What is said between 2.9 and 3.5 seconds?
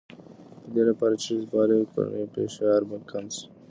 کم شي.